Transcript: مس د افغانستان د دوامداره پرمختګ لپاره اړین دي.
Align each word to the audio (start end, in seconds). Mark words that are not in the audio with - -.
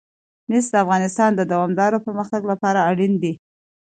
مس 0.49 0.65
د 0.71 0.75
افغانستان 0.83 1.29
د 1.35 1.41
دوامداره 1.51 1.97
پرمختګ 2.05 2.41
لپاره 2.51 2.79
اړین 2.89 3.13
دي. 3.23 3.33